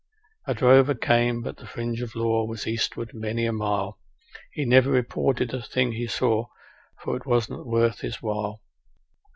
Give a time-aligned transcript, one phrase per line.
[0.47, 3.99] A drover came, but the fringe of law was eastward many a mile;
[4.51, 6.47] He never reported the thing he saw,
[7.03, 8.63] for it was not worth his while.